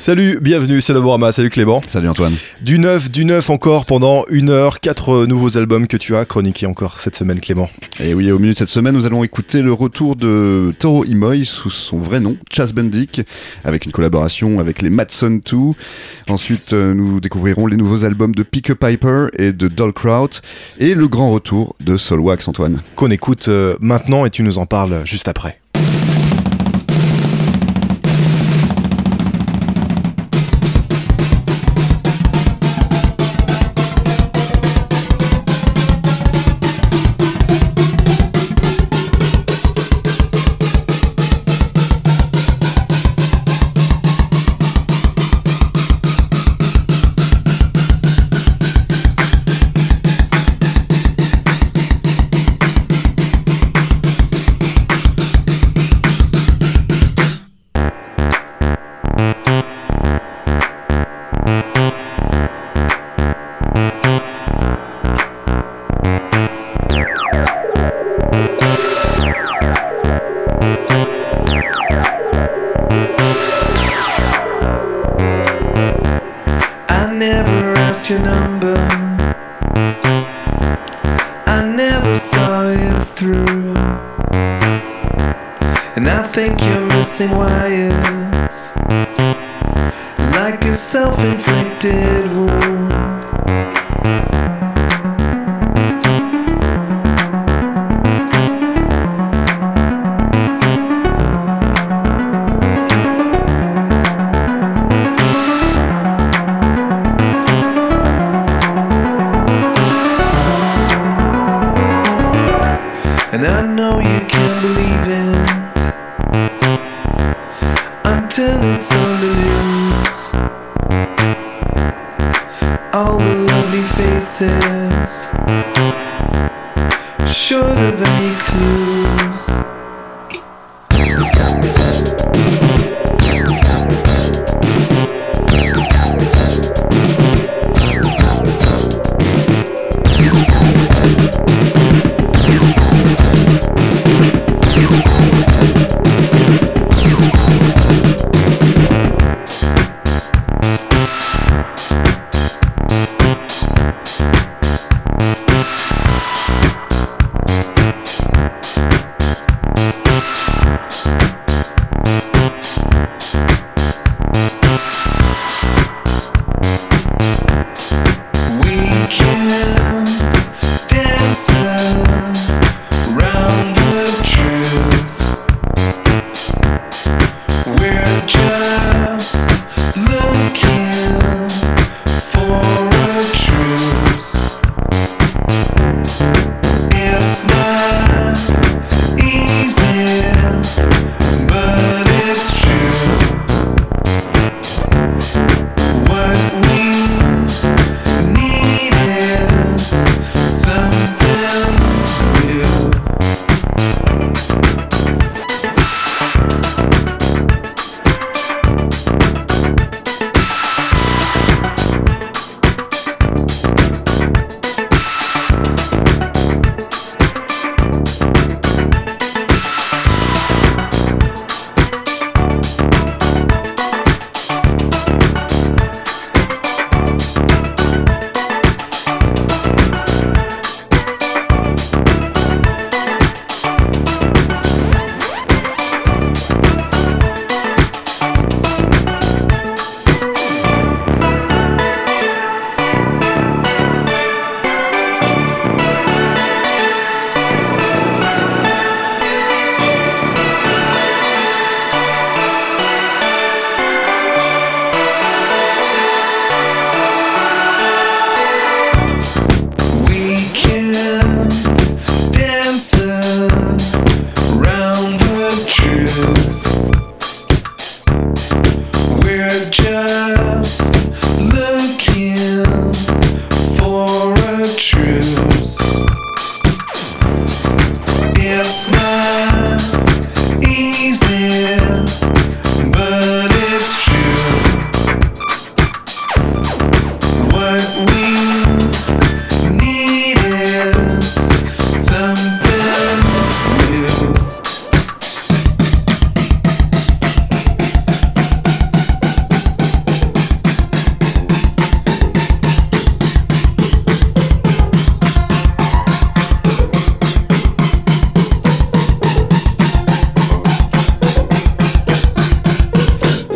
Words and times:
Salut, 0.00 0.38
bienvenue, 0.40 0.80
c'est 0.80 0.94
Laborama, 0.94 1.30
salut 1.30 1.50
Clément. 1.50 1.82
Salut 1.86 2.08
Antoine. 2.08 2.32
Du 2.62 2.78
neuf, 2.78 3.10
du 3.10 3.26
neuf 3.26 3.50
encore 3.50 3.84
pendant 3.84 4.24
une 4.30 4.48
heure, 4.48 4.80
quatre 4.80 5.26
nouveaux 5.26 5.58
albums 5.58 5.86
que 5.86 5.98
tu 5.98 6.16
as 6.16 6.24
chroniqués 6.24 6.64
encore 6.64 7.00
cette 7.00 7.16
semaine 7.16 7.38
Clément. 7.38 7.68
Et 8.02 8.14
oui, 8.14 8.32
au 8.32 8.38
milieu 8.38 8.54
de 8.54 8.58
cette 8.58 8.70
semaine, 8.70 8.94
nous 8.94 9.04
allons 9.04 9.24
écouter 9.24 9.60
le 9.60 9.74
retour 9.74 10.16
de 10.16 10.72
Toro 10.78 11.04
Imoy 11.04 11.44
sous 11.44 11.68
son 11.68 11.98
vrai 11.98 12.18
nom, 12.18 12.38
Chas 12.50 12.72
Bendick, 12.74 13.20
avec 13.62 13.84
une 13.84 13.92
collaboration 13.92 14.58
avec 14.58 14.80
les 14.80 14.88
Madson 14.88 15.42
2. 15.44 15.56
Ensuite, 16.30 16.72
euh, 16.72 16.94
nous 16.94 17.20
découvrirons 17.20 17.66
les 17.66 17.76
nouveaux 17.76 18.02
albums 18.06 18.34
de 18.34 18.42
Pick 18.42 18.70
a 18.70 18.76
Piper 18.76 19.26
et 19.36 19.52
de 19.52 19.68
Kraut 19.90 20.30
et 20.78 20.94
le 20.94 21.08
grand 21.08 21.30
retour 21.30 21.76
de 21.84 21.98
Solwax 21.98 22.48
Antoine. 22.48 22.80
Qu'on 22.96 23.10
écoute 23.10 23.48
euh, 23.48 23.76
maintenant 23.82 24.24
et 24.24 24.30
tu 24.30 24.44
nous 24.44 24.58
en 24.58 24.64
parles 24.64 25.02
juste 25.04 25.28
après. 25.28 25.59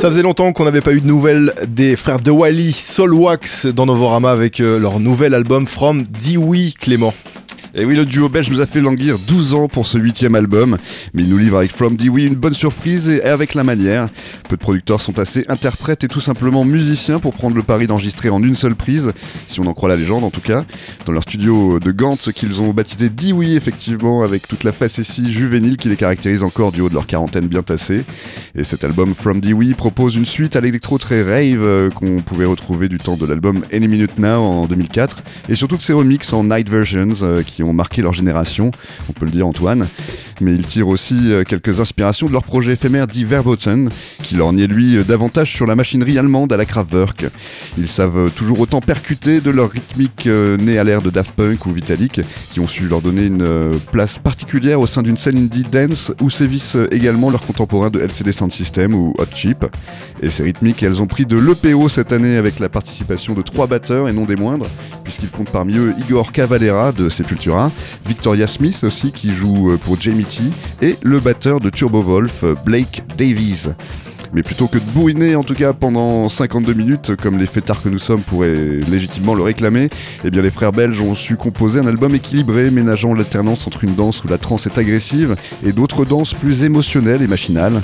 Ça 0.05 0.11
faisait 0.11 0.23
longtemps 0.23 0.53
qu'on 0.53 0.67
n'avait 0.67 0.83
pas 0.83 0.93
eu 0.93 1.01
de 1.01 1.07
nouvelles 1.07 1.55
des 1.67 1.97
frères 1.97 2.21
De 2.21 2.31
Wally 2.31 2.73
Soulwax 2.73 3.65
dans 3.69 3.87
Novorama 3.87 4.31
avec 4.33 4.61
euh, 4.61 4.79
leur 4.79 5.01
nouvel 5.01 5.33
album 5.33 5.67
From 5.67 6.03
Dewey 6.03 6.73
Clément. 6.79 7.15
Et 7.77 7.85
oui, 7.85 7.97
le 7.97 8.07
duo 8.07 8.29
belge 8.29 8.51
nous 8.51 8.61
a 8.61 8.67
fait 8.67 8.81
languir 8.81 9.19
12 9.19 9.55
ans 9.55 9.67
pour 9.67 9.89
ce 9.89 9.99
huitième 9.99 10.37
album, 10.37 10.79
mais 11.13 11.25
il 11.25 11.29
nous 11.29 11.39
livre 11.39 11.57
avec 11.57 11.73
From 11.73 11.97
Dewey 11.97 12.25
une 12.25 12.37
bonne 12.37 12.55
surprise 12.55 13.09
et 13.09 13.21
avec 13.25 13.55
la 13.55 13.65
manière. 13.65 14.11
Peu 14.49 14.55
de 14.55 14.61
producteurs 14.61 15.01
sont 15.01 15.19
assez 15.19 15.45
interprètes 15.49 16.05
et 16.05 16.09
tout 16.09 16.21
simplement 16.21 16.65
musiciens 16.65 17.19
pour 17.19 17.33
prendre 17.33 17.57
le 17.57 17.65
pari 17.65 17.89
d'enregistrer 17.89 18.31
en 18.31 18.41
une 18.45 18.55
seule 18.55 18.77
prise, 18.77 19.11
si 19.49 19.59
on 19.59 19.67
en 19.67 19.73
croit 19.73 19.89
la 19.89 19.97
légende 19.97 20.23
en 20.23 20.31
tout 20.31 20.41
cas, 20.41 20.65
dans 21.05 21.11
leur 21.11 21.25
studio 21.25 21.81
de 21.81 21.91
Gand 21.91 22.17
qu'ils 22.33 22.61
ont 22.61 22.73
baptisé 22.73 23.09
Dewey 23.09 23.55
effectivement, 23.55 24.23
avec 24.23 24.47
toute 24.47 24.63
la 24.63 24.71
facétie 24.71 25.33
juvénile 25.33 25.77
qui 25.77 25.89
les 25.89 25.97
caractérise 25.97 26.45
encore 26.45 26.71
du 26.71 26.81
haut 26.81 26.89
de 26.89 26.95
leur 26.95 27.09
quarantaine 27.09 27.49
bien 27.49 27.65
tassée. 27.65 28.05
Et 28.55 28.63
cet 28.63 28.85
album 28.85 29.17
From 29.17 29.41
Dewey 29.41 29.75
propose 29.75 30.15
une 30.15 30.27
suite 30.27 30.55
à 30.55 30.61
l'électro 30.61 30.99
très 30.99 31.25
rave 31.25 31.65
euh, 31.65 31.91
qu'on 31.91 32.23
pouvait 32.23 32.45
retrouver 32.45 32.89
du 32.89 32.99
temps 32.99 33.17
de 33.17 33.27
l'album 33.27 33.65
Any 33.73 33.89
Minute 33.89 34.17
Now 34.21 34.45
en 34.45 34.67
2004, 34.67 35.25
et 35.49 35.57
surtout 35.57 35.77
de 35.77 35.83
ses 35.83 35.93
remixes 35.93 36.33
en 36.33 36.45
night 36.45 36.69
versions 36.69 37.09
euh, 37.23 37.43
qui 37.43 37.64
ont 37.65 37.73
marqué 37.73 38.03
leur 38.03 38.13
génération, 38.13 38.71
on 39.09 39.13
peut 39.13 39.25
le 39.25 39.31
dire 39.31 39.47
Antoine. 39.47 39.87
Mais 40.41 40.53
ils 40.53 40.65
tirent 40.65 40.89
aussi 40.89 41.33
euh, 41.33 41.45
quelques 41.45 41.81
inspirations 41.81 42.27
de 42.27 42.33
leur 42.33 42.43
projet 42.43 42.73
éphémère 42.73 43.07
dit 43.07 43.25
Verboten, 43.25 43.89
qui 44.23 44.35
leur 44.35 44.53
niait 44.53 44.67
lui 44.67 44.97
euh, 44.97 45.05
davantage 45.05 45.53
sur 45.53 45.67
la 45.67 45.77
machinerie 45.77 46.19
allemande 46.19 46.53
à 46.53 46.57
la 46.57 46.65
Kraftwerk. 46.65 47.27
Ils 47.79 47.89
savent 47.89 48.19
euh, 48.19 48.29
toujours 48.29 48.61
autant 48.61 48.81
percuter 48.81 49.41
de 49.41 49.51
leur 49.51 49.71
rythmique 49.71 50.27
née 50.27 50.79
à 50.79 50.85
l'ère 50.85 51.03
de 51.03 51.11
Daft 51.11 51.33
Punk 51.33 51.67
ou 51.67 51.73
Vitalik, 51.73 52.21
qui 52.53 52.61
ont 52.61 52.67
su 52.67 52.89
leur 52.89 53.01
donner 53.01 53.27
une 53.27 53.79
place 53.93 54.19
particulière 54.19 54.81
au 54.81 54.87
sein 54.87 55.03
d'une 55.03 55.17
scène 55.17 55.39
indie 55.39 55.65
dance 55.65 56.13
où 56.21 56.31
sévissent 56.31 56.77
également 56.91 57.31
leurs 57.31 57.43
contemporains 57.43 57.91
de 57.91 58.01
LCD 58.01 58.33
Sound 58.33 58.53
System 58.53 58.95
ou 58.95 59.15
Hot 59.19 59.35
Chip. 59.35 59.65
Et 60.23 60.31
ces 60.31 60.43
rythmiques, 60.43 60.83
elles 60.83 61.03
ont 61.03 61.07
pris 61.07 61.27
de 61.27 61.37
l'EPO 61.37 61.89
cette 61.89 62.13
année 62.13 62.37
avec 62.37 62.59
la 62.59 62.69
participation 62.69 63.35
de 63.35 63.43
trois 63.43 63.67
batteurs 63.67 64.09
et 64.09 64.13
non 64.13 64.25
des 64.25 64.37
moindres, 64.37 64.67
puisqu'ils 65.03 65.31
comptent 65.31 65.51
parmi 65.51 65.77
eux 65.77 65.95
Igor 65.99 66.33
Cavalera 66.33 66.93
de 66.93 67.09
Sepultura, 67.09 67.54
Victoria 68.07 68.47
Smith 68.47 68.85
aussi 68.85 69.13
qui 69.13 69.31
joue 69.33 69.71
euh, 69.71 69.77
pour 69.77 70.01
Jamie 70.01 70.25
T 70.25 70.43
et 70.83 70.97
le 71.03 71.21
batteur 71.21 71.61
de 71.61 71.71
Turbo 71.71 72.03
Wolf 72.03 72.45
euh, 72.45 72.55
Blake 72.65 73.03
Davies. 73.17 73.69
Mais 74.33 74.43
plutôt 74.43 74.67
que 74.67 74.79
de 74.79 74.85
bourriner, 74.93 75.37
en 75.37 75.45
tout 75.45 75.55
cas 75.55 75.73
pendant 75.73 76.29
52 76.29 76.75
minutes, 76.75 77.17
comme 77.17 77.39
les 77.39 77.47
fêtards 77.47 77.83
que 77.83 77.89
nous 77.89 78.01
sommes 78.01 78.23
pourraient 78.23 78.81
légitimement 78.91 79.35
le 79.35 79.45
réclamer, 79.45 79.91
eh 80.25 80.31
bien 80.31 80.43
les 80.43 80.51
frères 80.51 80.73
belges 80.73 81.01
ont 81.01 81.15
su 81.15 81.37
composer 81.37 81.79
un 81.79 81.87
album 81.87 82.15
équilibré, 82.15 82.71
ménageant 82.71 83.15
l'alternance 83.15 83.67
entre 83.69 83.85
une 83.85 83.95
danse 83.95 84.25
où 84.25 84.29
la 84.29 84.39
trance 84.39 84.67
est 84.67 84.77
agressive 84.77 85.37
et 85.65 85.73
d'autres 85.73 86.05
danses 86.05 86.35
plus 86.35 86.65
émotionnelles 86.65 87.23
et 87.23 87.29
machinales. 87.29 87.81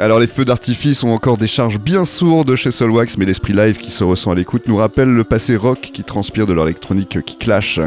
Alors 0.00 0.18
les 0.18 0.26
feux 0.26 0.46
d'artifice 0.46 1.04
ont 1.04 1.10
encore 1.10 1.36
des 1.36 1.46
charges 1.46 1.78
bien 1.78 2.06
sourdes 2.06 2.56
chez 2.56 2.70
Solwax, 2.70 3.18
mais 3.18 3.26
l'esprit 3.26 3.52
live 3.52 3.76
qui 3.76 3.90
se 3.90 4.02
ressent 4.02 4.30
à 4.30 4.34
l'écoute 4.34 4.66
nous 4.66 4.76
rappelle 4.76 5.10
le 5.10 5.24
passé 5.24 5.56
rock 5.56 5.90
qui 5.92 6.02
transpire 6.04 6.46
de 6.46 6.54
leur 6.54 6.64
électronique 6.64 7.20
qui 7.20 7.36
clash. 7.36 7.78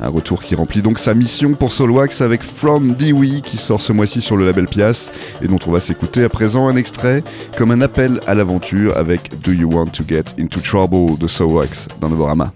Un 0.00 0.08
retour 0.08 0.42
qui 0.42 0.54
remplit 0.54 0.80
donc 0.80 0.98
sa 0.98 1.12
mission 1.12 1.52
pour 1.52 1.74
Solwax 1.74 2.22
avec 2.22 2.42
From 2.42 2.94
Dewey 2.94 3.42
qui 3.42 3.58
sort 3.58 3.82
ce 3.82 3.92
mois-ci 3.92 4.22
sur 4.22 4.38
le 4.38 4.46
label 4.46 4.66
Pias 4.66 5.10
et 5.42 5.46
dont 5.46 5.58
on 5.66 5.70
va 5.70 5.80
s'écouter 5.80 6.24
à 6.24 6.30
présent 6.30 6.68
un 6.68 6.76
extrait 6.76 7.22
comme 7.58 7.70
un 7.70 7.82
appel 7.82 8.22
à 8.26 8.34
l'aventure 8.34 8.96
avec 8.96 9.38
Do 9.42 9.52
You 9.52 9.70
Want 9.70 9.88
to 9.88 10.04
Get 10.08 10.40
Into 10.40 10.60
Trouble 10.60 11.18
de 11.18 11.26
Solwax 11.26 11.88
dans 12.00 12.08
Novorama. 12.08 12.50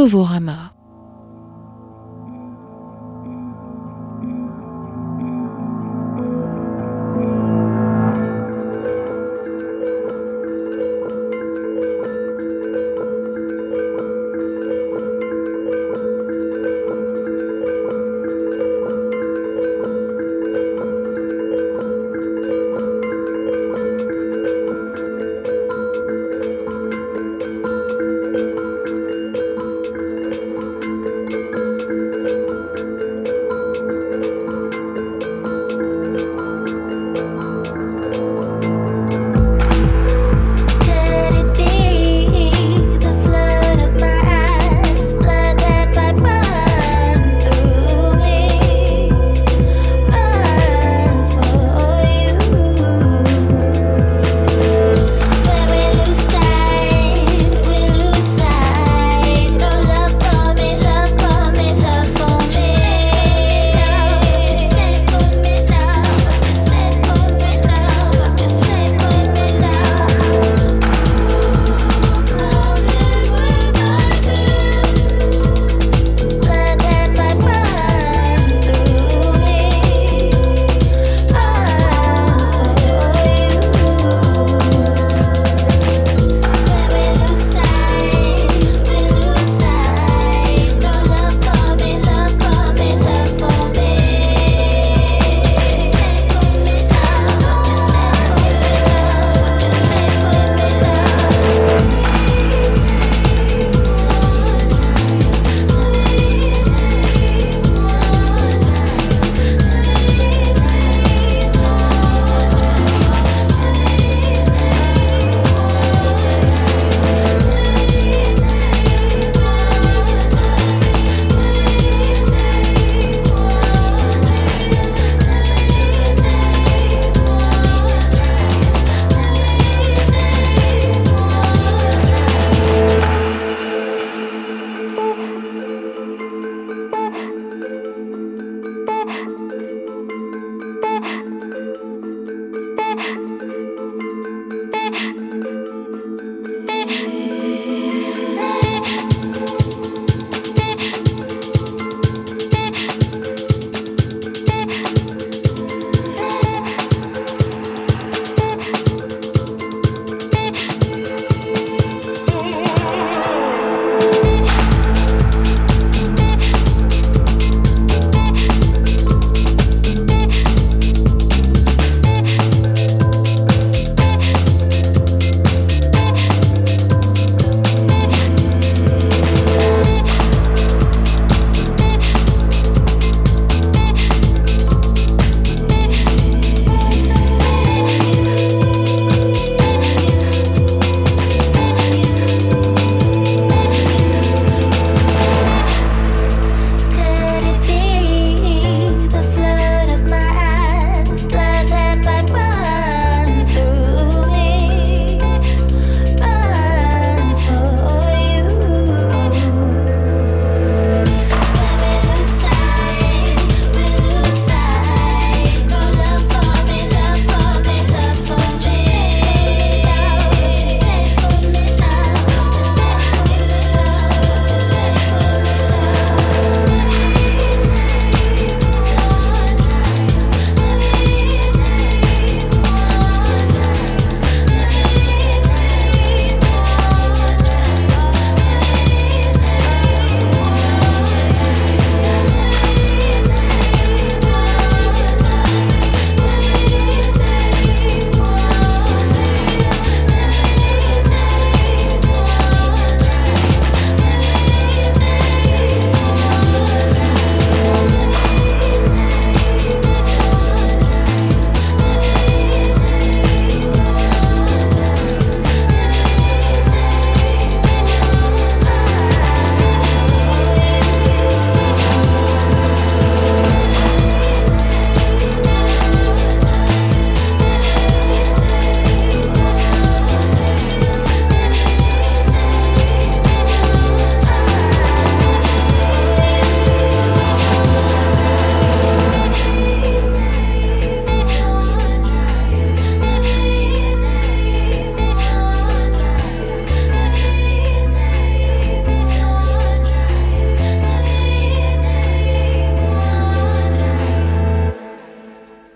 N-O-V-O-R-A-M-A. 0.00 0.79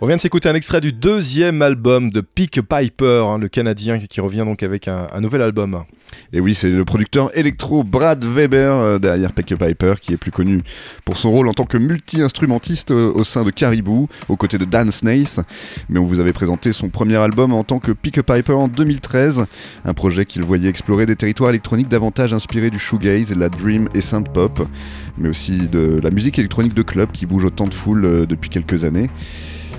On 0.04 0.06
vient 0.06 0.16
de 0.16 0.20
s'écouter 0.20 0.50
un 0.50 0.54
extrait 0.54 0.82
du 0.82 0.92
deuxième 0.92 1.62
album 1.62 2.10
de 2.10 2.20
Pick 2.20 2.60
Piper, 2.60 3.24
hein, 3.26 3.38
le 3.38 3.48
Canadien 3.48 3.98
qui 3.98 4.20
revient 4.20 4.44
donc 4.44 4.62
avec 4.62 4.86
un, 4.86 5.08
nouvel 5.22 5.40
album. 5.40 5.82
Et 6.34 6.40
oui, 6.40 6.54
c'est 6.54 6.68
le 6.68 6.84
producteur 6.84 7.34
électro 7.34 7.84
Brad 7.84 8.22
Weber 8.22 8.70
euh, 8.74 8.98
derrière 8.98 9.32
Pick 9.32 9.56
Piper 9.56 9.94
qui 9.98 10.12
est 10.12 10.18
plus 10.18 10.30
connu 10.30 10.60
pour 11.06 11.16
son 11.16 11.30
rôle 11.30 11.48
en 11.48 11.54
tant 11.54 11.64
que 11.64 11.78
multi-instrumentiste 11.78 12.90
euh, 12.90 13.12
au 13.14 13.24
sein 13.24 13.44
de 13.44 13.50
Caribou, 13.50 14.06
aux 14.28 14.36
côtés 14.36 14.58
de 14.58 14.66
Dan 14.66 14.90
Snaith. 14.90 15.40
Mais 15.88 15.98
on 15.98 16.04
vous 16.04 16.20
avait 16.20 16.34
présenté 16.34 16.74
son 16.74 16.90
premier 16.90 17.16
album 17.16 17.54
en 17.54 17.64
tant 17.64 17.78
que 17.78 17.92
Pick 17.92 18.20
Piper 18.20 18.52
en 18.52 18.68
2013, 18.68 19.46
un 19.86 19.94
projet 19.94 20.26
qu'il 20.26 20.42
voyait 20.42 20.68
explorer 20.68 21.06
des 21.06 21.16
territoires 21.16 21.48
électroniques 21.48 21.88
davantage 21.88 22.34
inspirés 22.34 22.68
du 22.68 22.78
shoegaze, 22.78 23.30
de 23.30 23.40
la 23.40 23.48
dream 23.48 23.88
et 23.94 24.02
synth 24.02 24.30
pop, 24.30 24.68
mais 25.16 25.30
aussi 25.30 25.66
de 25.66 25.98
la 26.02 26.10
musique 26.10 26.38
électronique 26.38 26.74
de 26.74 26.82
club 26.82 27.10
qui 27.10 27.24
bouge 27.24 27.46
autant 27.46 27.64
de 27.64 27.72
foule 27.72 28.04
euh, 28.04 28.26
depuis 28.26 28.50
quelques 28.50 28.84
années. 28.84 29.08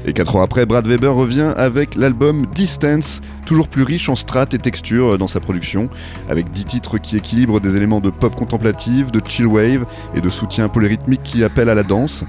Et 0.07 0.13
4 0.13 0.35
ans 0.35 0.43
après, 0.43 0.67
Brad 0.67 0.85
Weber 0.85 1.15
revient 1.15 1.51
avec 1.57 1.95
l'album 1.95 2.45
Distance, 2.53 3.21
toujours 3.47 3.67
plus 3.67 3.81
riche 3.81 4.07
en 4.07 4.15
strates 4.15 4.53
et 4.53 4.59
textures 4.59 5.17
dans 5.17 5.27
sa 5.27 5.39
production, 5.39 5.89
avec 6.29 6.51
10 6.51 6.65
titres 6.65 6.97
qui 6.99 7.17
équilibrent 7.17 7.59
des 7.59 7.75
éléments 7.75 8.01
de 8.01 8.11
pop 8.11 8.35
contemplative, 8.35 9.09
de 9.09 9.19
chill 9.27 9.47
wave 9.47 9.87
et 10.13 10.21
de 10.21 10.29
soutien 10.29 10.69
polyrythmique 10.69 11.23
qui 11.23 11.43
appellent 11.43 11.69
à 11.69 11.75
la 11.75 11.81
danse. 11.81 12.23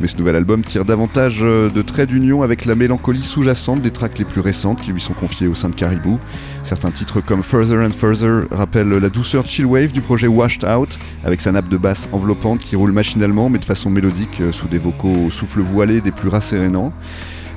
Mais 0.00 0.08
ce 0.08 0.16
nouvel 0.18 0.36
album 0.36 0.62
tire 0.62 0.84
davantage 0.84 1.40
de 1.40 1.82
traits 1.82 2.10
d'union 2.10 2.42
avec 2.42 2.66
la 2.66 2.74
mélancolie 2.74 3.22
sous-jacente 3.22 3.80
des 3.80 3.92
tracks 3.92 4.18
les 4.18 4.26
plus 4.26 4.42
récentes 4.42 4.82
qui 4.82 4.92
lui 4.92 5.00
sont 5.00 5.14
confiées 5.14 5.46
au 5.46 5.54
sein 5.54 5.70
de 5.70 5.74
Caribou. 5.74 6.20
Certains 6.64 6.90
titres 6.92 7.20
comme 7.20 7.42
Further 7.42 7.78
and 7.78 7.90
Further 7.90 8.46
rappellent 8.50 8.98
la 8.98 9.08
douceur 9.08 9.46
chill 9.46 9.66
wave 9.66 9.92
du 9.92 10.00
projet 10.00 10.28
Washed 10.28 10.64
Out, 10.64 10.98
avec 11.24 11.40
sa 11.40 11.50
nappe 11.50 11.68
de 11.68 11.76
basse 11.76 12.08
enveloppante 12.12 12.60
qui 12.60 12.76
roule 12.76 12.92
machinalement 12.92 13.50
mais 13.50 13.58
de 13.58 13.64
façon 13.64 13.90
mélodique 13.90 14.40
euh, 14.40 14.52
sous 14.52 14.68
des 14.68 14.78
vocaux 14.78 15.26
au 15.26 15.30
souffle 15.30 15.60
voilé 15.60 16.00
des 16.00 16.12
plus 16.12 16.28
rassérénants. 16.28 16.92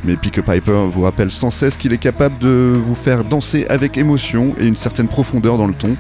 Mais 0.04 0.18
Pick 0.18 0.42
Piper 0.42 0.88
vous 0.92 1.02
rappelle 1.02 1.32
sans 1.32 1.52
cesse 1.52 1.78
qu'il 1.78 1.94
est 1.94 2.00
capable 2.00 2.38
de 2.40 2.78
vous 2.80 2.96
faire 2.96 3.24
danser 3.24 3.66
avec 3.70 3.98
émotion 3.98 4.54
et 4.60 4.68
une 4.68 4.76
certaine 4.76 5.08
profondeur 5.08 5.58
dans 5.58 5.68
le 5.68 5.74
ton. 5.74 5.96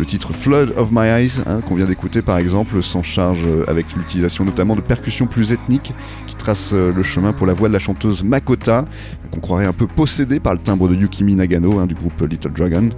Le 0.00 0.06
titre 0.06 0.32
Flood 0.32 0.72
of 0.78 0.92
My 0.92 1.08
Eyes, 1.08 1.42
hein, 1.44 1.60
qu'on 1.60 1.74
vient 1.74 1.84
d'écouter 1.84 2.22
par 2.22 2.38
exemple, 2.38 2.82
s'en 2.82 3.02
charge 3.02 3.40
euh, 3.44 3.66
avec 3.68 3.84
l'utilisation 3.94 4.46
notamment 4.46 4.74
de 4.74 4.80
percussions 4.80 5.26
plus 5.26 5.52
ethniques 5.52 5.92
qui 6.26 6.34
tracent 6.36 6.72
euh, 6.72 6.90
le 6.90 7.02
chemin 7.02 7.34
pour 7.34 7.46
la 7.46 7.52
voix 7.52 7.68
de 7.68 7.74
la 7.74 7.78
chanteuse 7.78 8.24
Makota, 8.24 8.86
qu'on 9.30 9.40
croirait 9.40 9.66
un 9.66 9.74
peu 9.74 9.86
possédée 9.86 10.40
par 10.40 10.54
le 10.54 10.58
timbre 10.58 10.88
de 10.88 10.94
Yukimi 10.94 11.36
Nagano 11.36 11.80
hein, 11.80 11.86
du 11.86 11.94
groupe 11.94 12.18
Little 12.22 12.52
Dragon. 12.52 12.88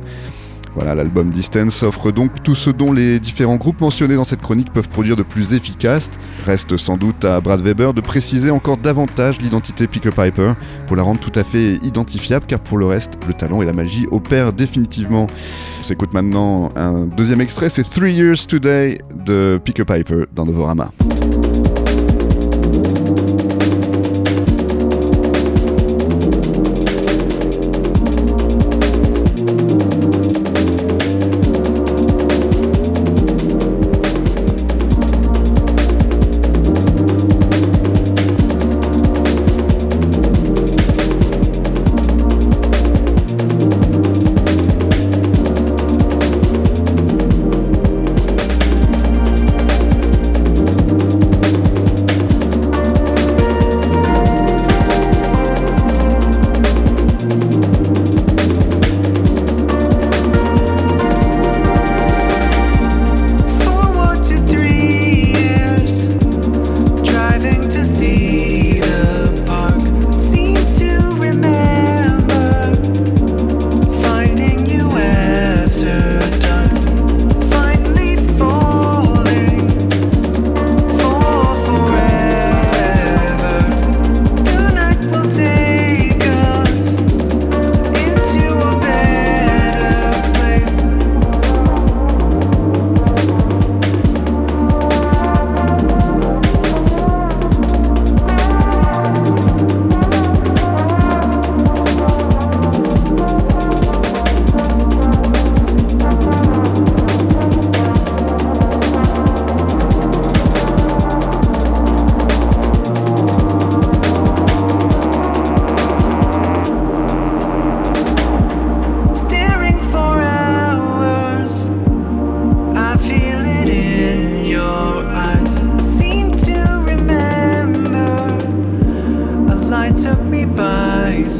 Voilà, 0.74 0.94
l'album 0.94 1.30
Distance 1.30 1.82
offre 1.82 2.12
donc 2.12 2.42
tout 2.42 2.54
ce 2.54 2.70
dont 2.70 2.92
les 2.92 3.20
différents 3.20 3.56
groupes 3.56 3.80
mentionnés 3.80 4.14
dans 4.14 4.24
cette 4.24 4.40
chronique 4.40 4.72
peuvent 4.72 4.88
produire 4.88 5.16
de 5.16 5.22
plus 5.22 5.52
efficace. 5.52 6.10
Reste 6.46 6.76
sans 6.78 6.96
doute 6.96 7.24
à 7.24 7.40
Brad 7.40 7.60
Weber 7.60 7.92
de 7.92 8.00
préciser 8.00 8.50
encore 8.50 8.78
davantage 8.78 9.38
l'identité 9.40 9.86
Pick 9.86 10.10
Piper 10.10 10.54
pour 10.86 10.96
la 10.96 11.02
rendre 11.02 11.20
tout 11.20 11.38
à 11.38 11.44
fait 11.44 11.74
identifiable, 11.82 12.46
car 12.48 12.60
pour 12.60 12.78
le 12.78 12.86
reste, 12.86 13.18
le 13.26 13.34
talent 13.34 13.60
et 13.60 13.66
la 13.66 13.74
magie 13.74 14.06
opèrent 14.10 14.52
définitivement. 14.52 15.26
On 15.80 15.84
s'écoute 15.84 16.14
maintenant 16.14 16.70
un 16.74 17.06
deuxième 17.06 17.42
extrait, 17.42 17.68
c'est 17.68 17.84
Three 17.84 18.14
Years 18.14 18.46
Today 18.46 18.98
de 19.26 19.60
Pick 19.62 19.84
Piper 19.84 20.24
dans 20.34 20.46
Novorama. 20.46 20.90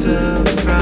surprise. 0.03 0.82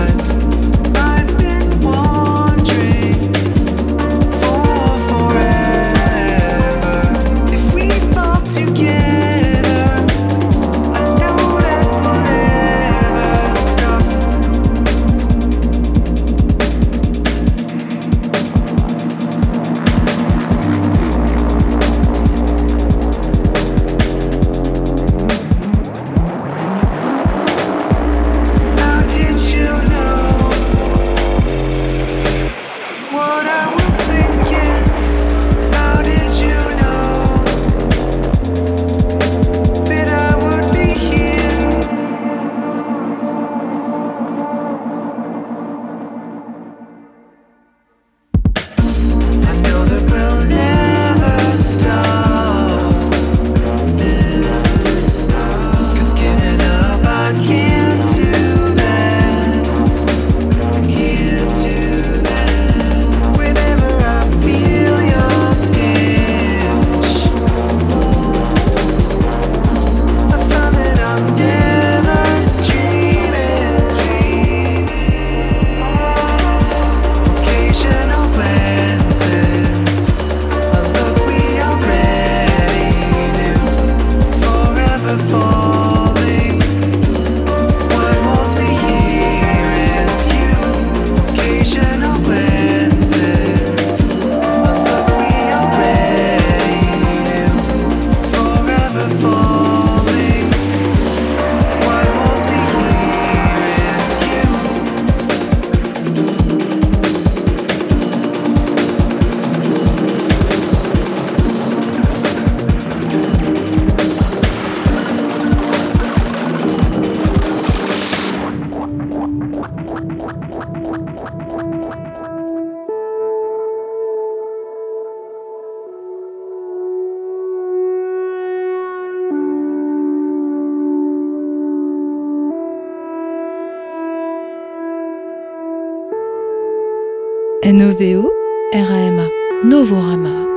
N-O-V-O 137.71 138.29
R-A-M-A. 138.75 139.29
Novorama. 139.65 140.50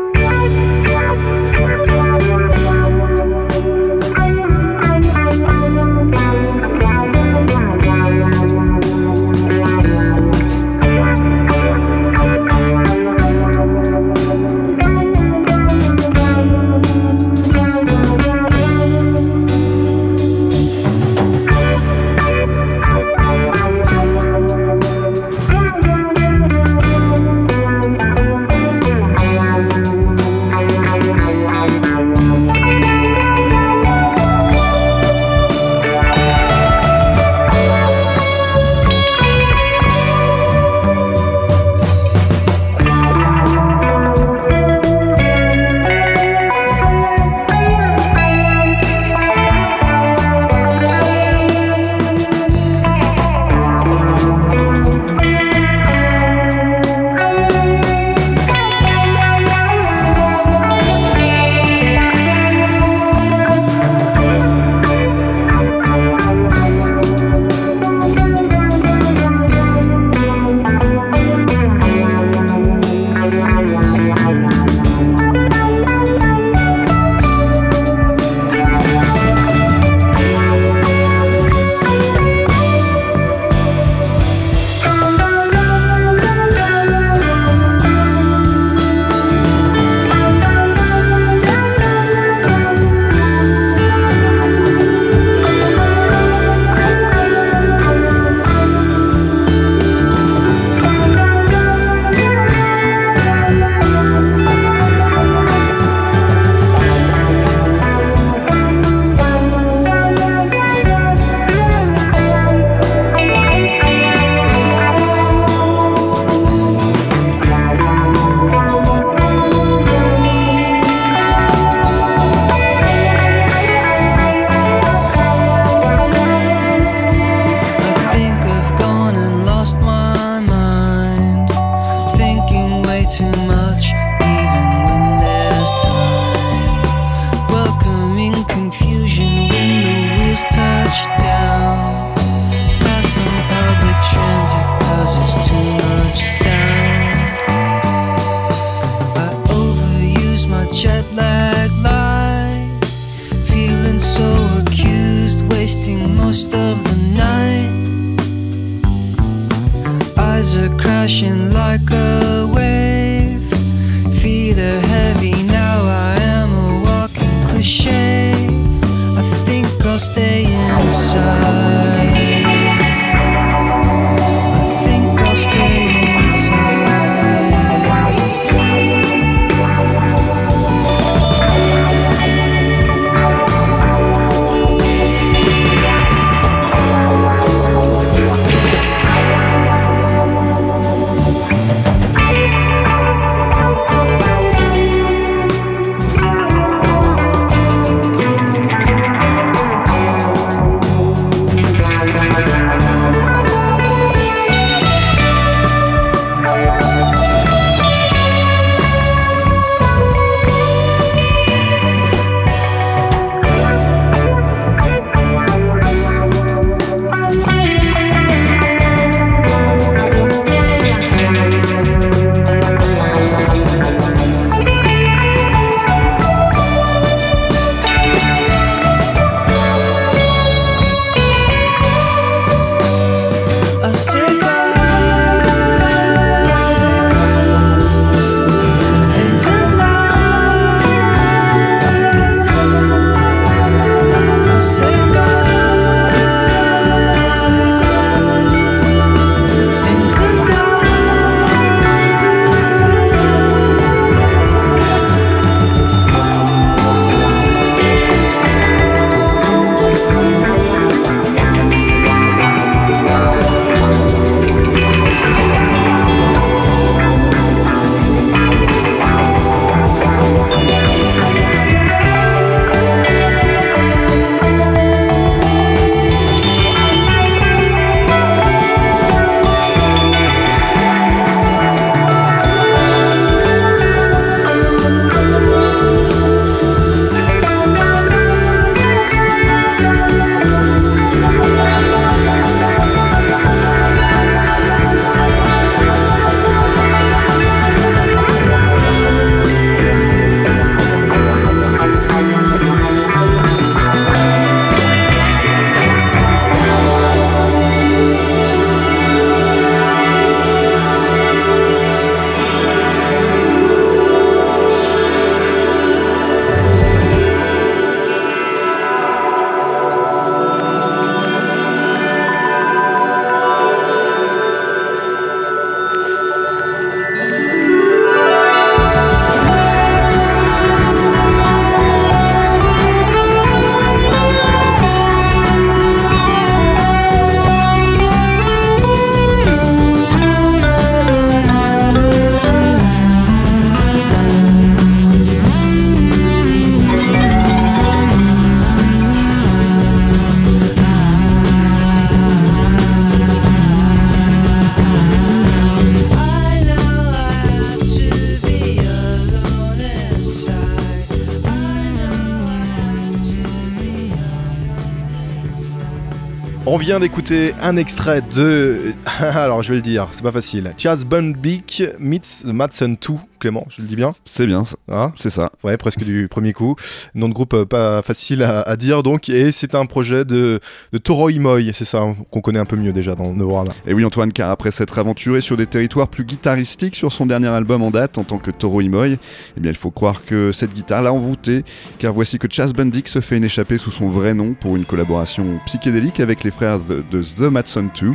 D'écouter 367.04 367.54
un 367.62 367.76
extrait 367.76 368.22
de. 368.22 368.94
Alors 369.20 369.62
je 369.62 369.72
vais 369.72 369.76
le 369.76 369.82
dire, 369.82 370.08
c'est 370.14 370.24
pas 370.24 370.32
facile. 370.32 370.74
Chaz 370.78 371.04
Bunbeek 371.04 371.84
meets 372.00 372.44
The 372.44 372.54
Madsen 372.54 372.96
2 372.96 373.16
Clément, 373.40 373.66
je 373.68 373.82
le 373.82 373.90
dis 373.90 373.98
bien 373.98 374.12
C'est 374.24 374.48
bien, 374.48 374.64
hein 374.90 375.12
c'est 375.18 375.30
ça. 375.30 375.52
Ouais, 375.64 375.78
presque 375.78 376.04
du 376.04 376.28
premier 376.28 376.52
coup. 376.52 376.76
Nom 377.16 377.30
de 377.30 377.34
groupe 377.34 377.54
euh, 377.54 377.66
pas 377.66 378.02
facile 378.02 378.44
à, 378.44 378.76
dire 378.76 379.02
donc, 379.02 379.30
et 379.30 379.52
c'est 379.52 379.76
un 379.76 379.86
projet 379.86 380.26
de, 380.26 380.60
de 380.92 380.98
Toro 380.98 381.30
Imoy, 381.30 381.72
c'est 381.74 381.86
ça 381.86 382.02
hein, 382.02 382.16
qu'on 382.32 382.42
connaît 382.42 382.60
un 382.60 382.66
peu 382.66 382.76
mieux 382.76 382.92
déjà 382.92 383.16
dans 383.16 383.34
Novorama. 383.34 383.72
Et 383.88 383.94
oui 383.94 384.04
Antoine, 384.04 384.34
car 384.34 384.52
après 384.52 384.72
s'être 384.72 385.00
aventuré 385.00 385.40
sur 385.42 385.56
des 385.56 385.68
territoires 385.68 386.10
plus 386.10 386.26
guitaristiques 386.26 386.96
sur 386.96 387.14
son 387.14 387.26
dernier 387.26 387.48
album 387.48 387.82
en 387.82 387.92
date 387.92 388.18
en 388.18 388.24
tant 388.24 388.40
que 388.40 388.52
Toro 388.52 388.82
Imoy, 388.82 389.18
eh 389.56 389.60
bien 389.60 389.72
il 389.72 389.78
faut 389.78 389.92
croire 389.92 390.26
que 390.26 390.52
cette 390.52 390.74
guitare 390.74 391.02
l'a 391.02 391.14
envoûté, 391.14 391.64
car 391.98 392.14
voici 392.14 392.40
que 392.40 392.48
Chas 392.50 392.72
Bundick 392.76 393.08
se 393.08 393.22
fait 393.22 393.38
une 393.38 393.46
échappée 393.46 393.78
sous 393.78 393.92
son 393.92 394.08
vrai 394.08 394.34
nom 394.34 394.54
pour 394.54 394.76
une 394.76 394.86
collaboration 394.86 395.60
psychédélique 395.66 396.20
avec 396.20 396.44
les 396.44 396.52
frères 396.52 396.80
de, 396.80 397.04
de 397.10 397.24
The 397.24 397.52
Madson 397.52 397.90
2. 398.02 398.12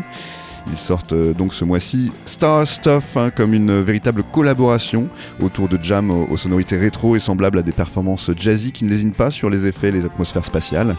Ils 0.70 0.78
sortent 0.78 1.12
euh, 1.12 1.32
donc 1.32 1.54
ce 1.54 1.64
mois-ci 1.64 2.12
Star 2.24 2.66
Stuff 2.66 3.16
hein, 3.16 3.30
comme 3.30 3.54
une 3.54 3.80
véritable 3.80 4.22
collaboration 4.22 5.08
autour 5.40 5.68
de 5.68 5.78
jam 5.82 6.10
aux, 6.10 6.36
sonorités 6.36 6.76
rétro 6.76 7.16
et 7.16 7.20
semblables 7.20 7.58
à 7.58 7.62
des 7.62 7.72
performances 7.72 8.30
jazzy 8.36 8.72
qui 8.72 8.84
ne 8.84 8.90
lésinent 8.90 9.12
pas 9.12 9.30
sur 9.30 9.50
les 9.50 9.66
effets 9.66 9.88
et 9.88 9.92
les 9.92 10.04
atmosphères 10.04 10.44
spatiales. 10.44 10.96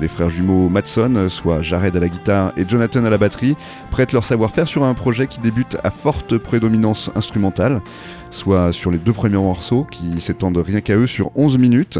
Les 0.00 0.06
frères 0.08 0.30
jumeaux 0.30 0.68
Matson, 0.68 1.26
soit 1.28 1.60
Jared 1.60 1.96
à 1.96 2.00
la 2.00 2.08
guitare 2.08 2.52
et 2.56 2.64
Jonathan 2.68 3.04
à 3.04 3.10
la 3.10 3.18
batterie, 3.18 3.56
prêtent 3.90 4.12
leur 4.12 4.22
savoir-faire 4.22 4.68
sur 4.68 4.84
un 4.84 4.94
projet 4.94 5.26
qui 5.26 5.40
débute 5.40 5.76
à 5.82 5.90
forte 5.90 6.38
prédominance 6.38 7.10
instrumentale, 7.16 7.80
soit 8.30 8.72
sur 8.72 8.92
les 8.92 8.98
deux 8.98 9.12
premiers 9.12 9.38
morceaux 9.38 9.84
qui 9.90 10.20
s'étendent 10.20 10.58
rien 10.58 10.80
qu'à 10.80 10.96
eux 10.96 11.08
sur 11.08 11.32
11 11.34 11.58
minutes. 11.58 11.98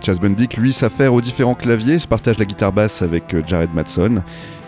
Chas 0.00 0.14
Bundick, 0.14 0.56
lui, 0.56 0.72
s'affaire 0.72 1.12
aux 1.12 1.20
différents 1.20 1.54
claviers, 1.54 1.98
se 1.98 2.06
partage 2.06 2.38
la 2.38 2.44
guitare 2.44 2.72
basse 2.72 3.02
avec 3.02 3.34
euh, 3.34 3.42
Jared 3.46 3.74
Matson 3.74 4.22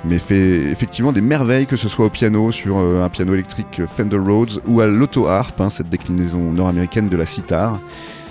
mais 0.05 0.19
fait 0.19 0.71
effectivement 0.71 1.13
des 1.13 1.21
merveilles, 1.21 1.67
que 1.67 1.77
ce 1.77 1.89
soit 1.89 2.07
au 2.07 2.11
piano, 2.11 2.53
sur 2.53 2.79
euh, 2.79 3.03
un 3.05 3.09
piano 3.09 3.35
électrique 3.35 3.83
Fender 3.87 4.19
Rhodes, 4.19 4.61
ou 4.67 4.81
à 4.81 4.87
l'auto-harp, 4.87 5.61
hein, 5.61 5.71
cette 5.71 5.89
déclinaison 5.89 6.53
nord-américaine 6.53 7.09
de 7.09 7.17
la 7.17 7.27
sitar. 7.27 7.79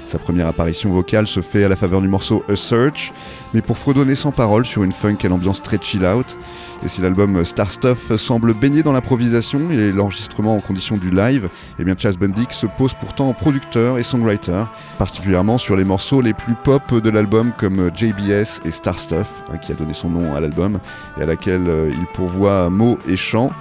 Sa 0.10 0.18
première 0.18 0.48
apparition 0.48 0.90
vocale 0.90 1.28
se 1.28 1.40
fait 1.40 1.64
à 1.64 1.68
la 1.68 1.76
faveur 1.76 2.02
du 2.02 2.08
morceau 2.08 2.44
A 2.50 2.56
Search, 2.56 3.14
mais 3.54 3.62
pour 3.62 3.78
fredonner 3.78 4.16
sans 4.16 4.32
parole 4.32 4.66
sur 4.66 4.84
une 4.84 4.92
funk 4.92 5.18
à 5.24 5.28
l'ambiance 5.28 5.62
très 5.62 5.78
chill 5.80 6.04
out. 6.04 6.36
Et 6.84 6.88
si 6.88 7.02
l'album 7.02 7.46
Star 7.46 7.70
Stuff 7.70 8.16
semble 8.16 8.56
baigner 8.56 8.82
dans 8.82 8.92
l'improvisation 8.92 9.70
et 9.70 9.92
l'enregistrement 9.92 10.56
en 10.56 10.62
condition 10.62 10.98
du 10.98 11.12
live, 11.12 11.48
eh 11.78 11.84
bien 11.84 11.94
Chas 11.96 12.14
Bundick 12.20 12.54
se 12.54 12.66
pose 12.66 12.96
pourtant 12.96 13.30
en 13.30 13.34
producteur 13.34 14.00
et 14.00 14.04
songwriter, 14.04 14.64
particulièrement 14.98 15.60
sur 15.60 15.76
les 15.76 15.84
morceaux 15.84 16.22
les 16.22 16.34
plus 16.34 16.56
pop 16.56 16.92
de 16.92 17.10
l'album 17.12 17.52
comme 17.56 17.92
JBS 17.96 18.62
et 18.66 18.72
Star 18.72 18.98
Stuff, 18.98 19.44
hein, 19.54 19.58
qui 19.58 19.74
a 19.74 19.76
donné 19.76 19.94
son 19.94 20.10
nom 20.10 20.34
à 20.34 20.40
l'album, 20.40 20.80
et 21.20 21.22
à 21.22 21.28
laquelle 21.28 21.70
euh, 21.70 21.92
il 21.96 22.08
pourvoit 22.16 22.72
mots 22.72 22.98
et 23.08 23.16
chants. 23.16 23.52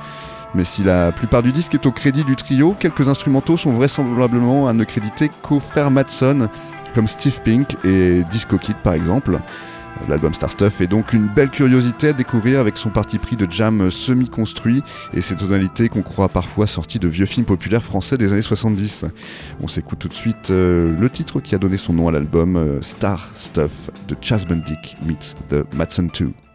Mais 0.55 0.65
si 0.65 0.83
la 0.83 1.13
plupart 1.13 1.43
du 1.43 1.53
disque 1.53 1.75
est 1.75 1.87
au 1.87 1.93
crédit 1.93 2.25
du 2.25 2.37
trio, 2.37 2.75
quelques 2.79 3.09
instrumentaux 3.09 3.57
sont 3.57 3.73
vraisemblablement 3.73 4.69
à 4.69 4.73
ne 4.73 4.85
créditer 4.85 5.31
qu'aux 5.43 5.61
frères 5.61 5.91
Matson, 5.91 6.49
comme 6.95 7.07
Steve 7.07 7.41
Pink 7.43 7.77
et 7.85 8.23
Disco 8.31 8.59
Kid 8.59 8.77
par 8.83 8.95
exemple. 8.95 9.39
L'album 10.09 10.33
Star 10.33 10.51
Stuff 10.51 10.81
est 10.81 10.87
donc 10.87 11.13
une 11.13 11.27
belle 11.27 11.51
curiosité 11.51 12.09
à 12.09 12.13
découvrir 12.13 12.61
avec 12.61 12.77
son 12.77 12.91
parti 12.91 13.19
pris 13.19 13.37
de 13.37 13.51
jam 13.51 13.91
semi-construit 13.91 14.83
et 15.13 15.21
ses 15.21 15.35
tonalités 15.35 15.89
qu'on 15.89 16.03
croit 16.03 16.29
parfois 16.29 16.67
sorties 16.67 16.99
de 16.99 17.09
vieux 17.09 17.27
films 17.27 17.47
populaires 17.47 17.83
français 17.83 18.17
des 18.17 18.33
années 18.33 18.43
70. 18.43 19.07
On 19.61 19.69
s'écoute 19.69 19.99
tout 19.99 20.09
de 20.09 20.15
suite 20.15 20.51
euh, 20.51 20.97
le 20.99 21.11
titre 21.11 21.41
qui 21.41 21.55
a 21.55 21.59
donné 21.59 21.77
son 21.77 21.93
nom 21.93 22.09
à 22.09 22.13
l'album 22.13 22.57
euh, 22.57 22.81
Star 22.81 23.29
Stuff 23.35 23.91
de 24.07 24.17
Chas 24.21 24.45
Bundick 24.49 24.97
meets 25.05 25.35
The 25.49 25.65
Matson 25.75 26.09
2. 26.19 26.48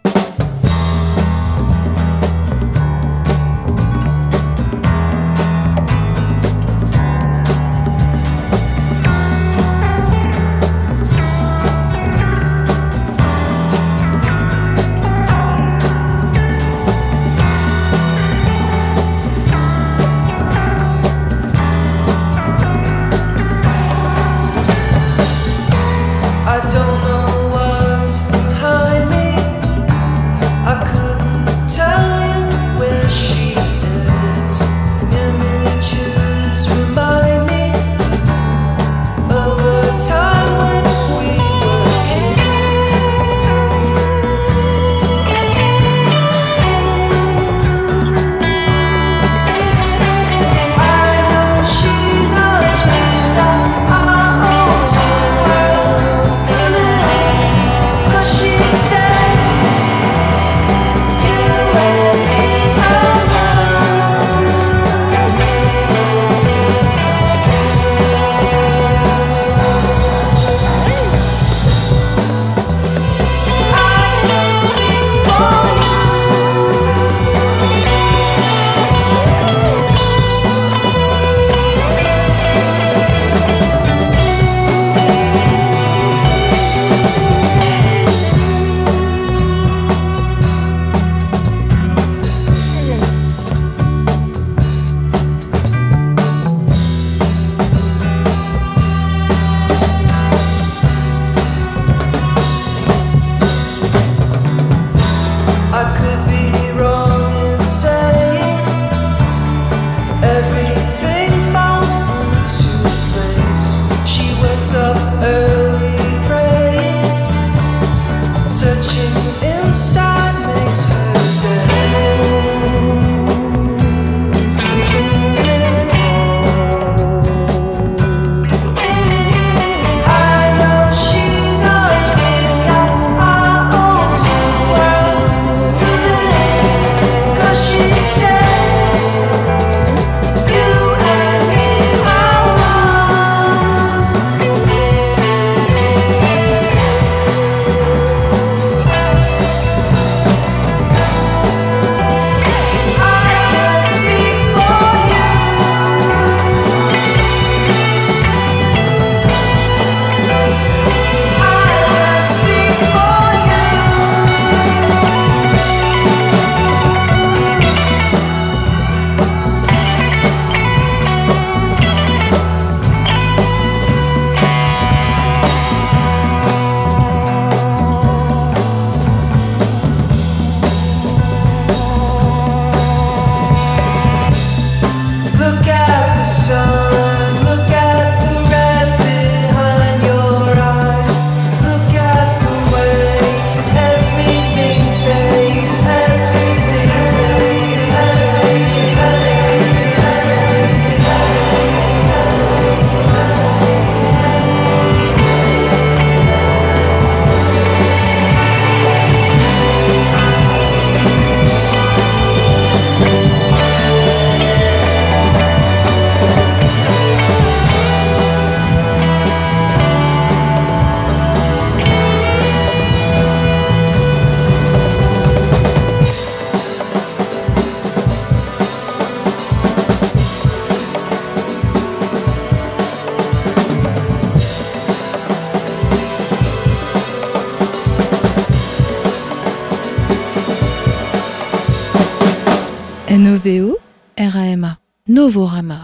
R-A-M-A. 245.23 245.82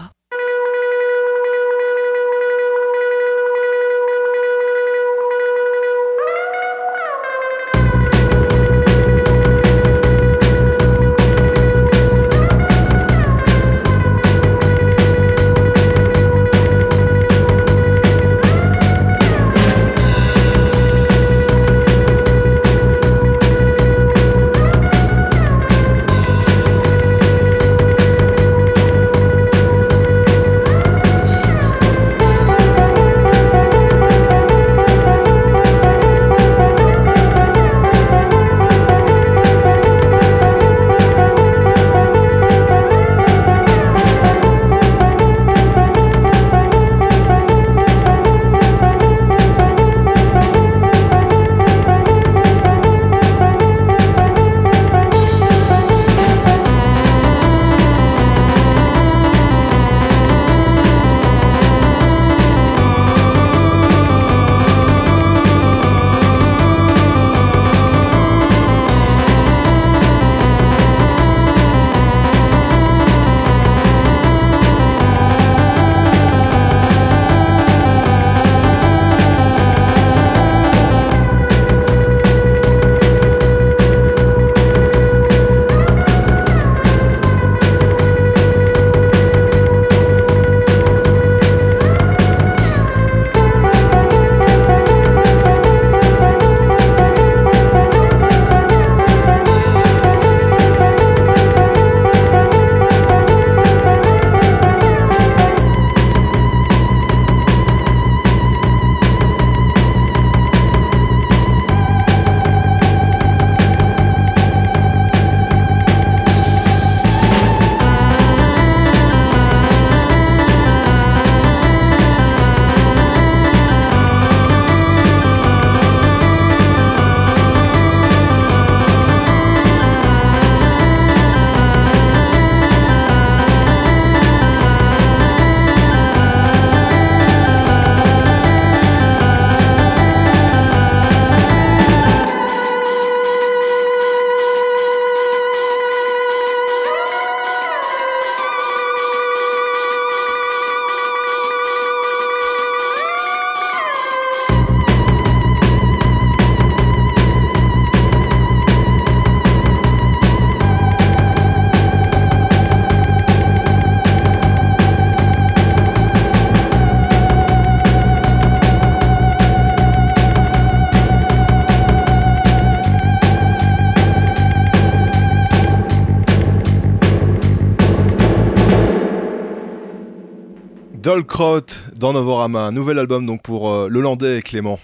Dolkraut 181.30 181.84
dans 181.94 182.12
Novorama, 182.12 182.72
nouvel 182.72 182.98
album 182.98 183.24
donc 183.24 183.40
pour 183.40 183.70
euh, 183.70 183.88
le 183.88 184.00
Clément. 184.42 184.80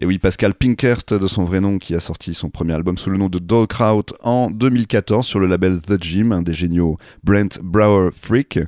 Et 0.00 0.06
oui, 0.06 0.18
Pascal 0.18 0.54
Pinkert, 0.54 1.04
de 1.10 1.26
son 1.26 1.44
vrai 1.44 1.60
nom, 1.60 1.78
qui 1.78 1.94
a 1.94 2.00
sorti 2.00 2.34
son 2.34 2.50
premier 2.50 2.74
album 2.74 2.98
sous 2.98 3.10
le 3.10 3.18
nom 3.18 3.28
de 3.28 3.38
Dogkraut 3.38 4.04
en 4.22 4.50
2014 4.50 5.26
sur 5.26 5.40
le 5.40 5.46
label 5.46 5.80
The 5.80 6.02
Gym, 6.02 6.32
un 6.32 6.42
des 6.42 6.54
géniaux 6.54 6.98
Brent 7.24 7.60
Brower 7.62 8.10
Freak. 8.12 8.58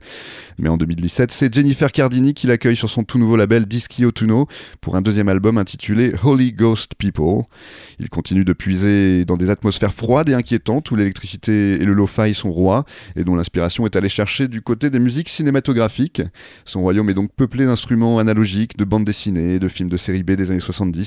Mais 0.59 0.69
en 0.69 0.77
2017, 0.77 1.31
c'est 1.31 1.53
Jennifer 1.53 1.91
Cardini 1.91 2.35
qui 2.35 2.47
l'accueille 2.47 2.77
sur 2.77 2.91
son 2.91 3.05
tout 3.05 3.19
nouveau 3.19 3.37
label 3.37 3.67
Dischi 3.67 4.05
Tuno 4.15 4.47
pour 4.81 4.97
un 4.97 5.03
deuxième 5.03 5.29
album 5.29 5.59
intitulé 5.59 6.13
Holy 6.23 6.53
Ghost 6.53 6.95
People. 6.97 7.45
Il 7.99 8.09
continue 8.11 8.45
de 8.45 8.53
puiser 8.53 9.25
dans 9.25 9.37
des 9.37 9.51
atmosphères 9.51 9.95
froides 9.95 10.29
et 10.29 10.35
inquiétantes 10.35 10.91
où 10.91 10.97
l'électricité 10.97 11.75
et 11.75 11.85
le 11.85 11.93
lo-fi 11.93 12.35
sont 12.35 12.53
rois 12.53 12.85
et 13.17 13.25
dont 13.25 13.35
l'inspiration 13.35 13.87
est 13.87 13.97
allée 13.97 14.09
chercher 14.09 14.49
du 14.49 14.63
côté 14.63 14.91
des 14.91 14.99
musiques 14.99 15.29
cinématographiques. 15.29 16.23
Son 16.65 16.81
royaume 16.81 17.11
est 17.11 17.15
donc 17.15 17.33
peuplé 17.35 17.67
d'instruments 17.67 18.19
analogiques, 18.19 18.77
de 18.77 18.85
bandes 18.85 19.05
dessinées, 19.05 19.59
de 19.59 19.69
films 19.69 19.89
de 19.89 19.97
série 19.97 20.23
B 20.23 20.33
des 20.33 20.51
années 20.51 20.61
70. 20.61 21.02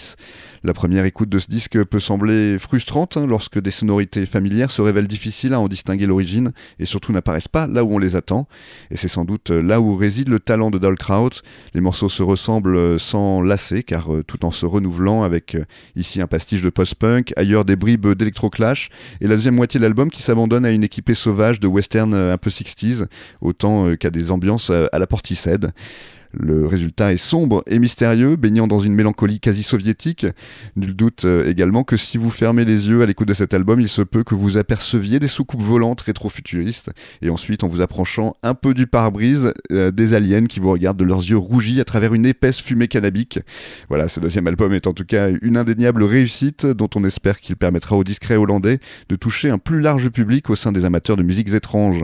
La 0.64 0.74
première 0.74 1.06
écoute 1.06 1.30
de 1.30 1.38
ce 1.38 1.48
disque 1.48 1.84
peut 1.84 2.00
sembler 2.00 2.58
frustrante 2.60 3.18
hein, 3.18 3.28
lorsque 3.28 3.60
des 3.60 3.72
sonorités 3.72 4.26
familières 4.26 4.72
se 4.72 4.82
révèlent 4.82 5.08
difficiles 5.08 5.54
à 5.54 5.60
en 5.60 5.68
distinguer 5.68 6.08
l'origine 6.08 6.54
et 6.80 6.86
surtout 6.86 7.12
n'apparaissent 7.12 7.48
pas 7.48 7.68
là 7.68 7.84
où 7.84 7.94
on 7.94 8.00
les 8.00 8.16
attend. 8.16 8.48
Et 8.90 8.98
c'est 8.98 9.08
sans 9.08 9.26
doute 9.26 9.52
là 9.52 9.80
où 9.80 9.96
réside 9.96 10.30
le 10.30 10.40
talent 10.40 10.72
de 10.72 10.78
Dolkraut. 10.80 11.30
Les 11.74 11.82
morceaux 11.82 12.10
se 12.10 12.24
ressemblent 12.24 13.00
sans 13.00 13.42
lasser 13.42 13.84
car 13.84 14.14
euh, 14.14 14.24
tout 14.24 14.46
en 14.46 14.52
se 14.52 14.66
renouvelant 14.66 15.24
avec 15.24 15.56
euh, 15.56 15.66
ici 15.96 16.22
un 16.22 16.28
pastiche 16.28 16.62
de 16.62 16.70
post-punk, 16.70 17.34
ailleurs 17.36 17.66
des 17.66 17.76
bribes 17.76 18.08
d'électroclash 18.08 18.90
et 19.22 19.28
la 19.28 19.36
deuxième 19.36 19.56
moitié 19.56 19.80
de 19.80 19.84
l'album 19.84 20.10
qui 20.10 20.22
s'abandonne 20.22 20.66
à 20.66 20.72
une 20.72 20.84
équipée 20.84 21.16
sauvage 21.16 21.60
de 21.60 21.68
western 21.68 22.14
euh, 22.14 22.34
un 22.34 22.38
peu 22.38 22.50
60s 22.50 23.06
autant 23.42 23.96
qu'à 23.96 24.10
des 24.10 24.32
ambiances 24.32 24.70
à 24.70 25.00
la 25.00 25.08
Portishead. 25.08 25.72
Le 26.38 26.66
résultat 26.66 27.14
est 27.14 27.18
sombre 27.18 27.64
et 27.66 27.80
mystérieux, 27.80 28.36
baignant 28.36 28.68
dans 28.68 28.80
une 28.80 28.94
mélancolie 28.94 29.40
quasi 29.40 29.64
soviétique. 29.64 30.26
Nul 30.76 30.94
doute 30.94 31.24
euh, 31.24 31.50
également 31.50 31.84
que 31.84 31.96
si 31.96 32.18
vous 32.18 32.30
fermez 32.30 32.66
les 32.66 32.90
yeux 32.90 33.02
à 33.02 33.06
l'écoute 33.06 33.30
de 33.30 33.34
cet 33.34 33.54
album, 33.54 33.80
il 33.80 33.88
se 33.88 34.02
peut 34.02 34.24
que 34.24 34.36
vous 34.36 34.58
aperceviez 34.58 35.20
des 35.20 35.30
soucoupes 35.30 35.62
volantes 35.62 36.02
rétro-futuristes, 36.02 36.92
et 37.22 37.30
ensuite 37.30 37.64
en 37.64 37.70
vous 37.70 37.82
approchant 37.82 38.36
un 38.44 38.54
peu 38.54 38.74
du 38.74 38.86
pare-brise, 38.86 39.54
euh, 39.72 39.92
des 39.92 40.14
aliens 40.14 40.46
qui 40.46 40.60
vous 40.60 40.72
regardent 40.72 41.00
de 41.00 41.06
leurs 41.06 41.20
yeux 41.22 41.38
rougis 41.38 41.80
à 41.80 41.86
travers 41.86 42.14
une 42.14 42.26
épaisse 42.26 42.60
fumée 42.60 42.90
cannabique. 42.90 43.40
Voilà, 43.88 44.10
ce 44.10 44.20
deuxième 44.20 44.48
album 44.48 44.74
est 44.74 44.88
en 44.88 44.94
tout 44.94 45.06
cas 45.06 45.30
une 45.42 45.56
indéniable 45.56 46.04
réussite 46.04 46.66
dont 46.66 46.90
on 46.96 47.06
espère 47.06 47.40
qu'il 47.40 47.56
permettra 47.56 47.96
aux 47.96 48.04
discrets 48.04 48.36
hollandais 48.36 48.80
de 49.08 49.16
toucher 49.16 49.50
un 49.50 49.58
plus 49.58 49.80
large 49.80 50.10
public 50.10 50.50
au 50.50 50.56
sein 50.56 50.74
des 50.74 50.84
amateurs 50.84 51.16
de 51.16 51.24
musiques 51.24 51.54
étranges. 51.54 52.04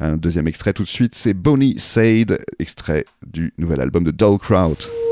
Un 0.00 0.16
deuxième 0.16 0.48
extrait 0.48 0.72
tout 0.72 0.82
de 0.82 0.88
suite, 0.88 1.14
c'est 1.14 1.34
Bonnie 1.34 1.78
Sade, 1.78 2.40
extrait 2.58 3.04
du 3.24 3.52
nouveau 3.56 3.67
nouvel 3.68 3.82
album 3.82 4.04
de 4.04 4.10
Dull 4.10 4.38
Crowd. 4.38 5.07